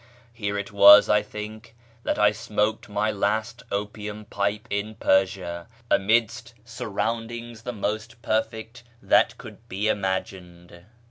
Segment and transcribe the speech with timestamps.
[0.33, 6.55] Here it was, I think, that I smoked my last opium pipe in Persia, amidst
[6.65, 10.85] surroundings the most perfect that could be imagined.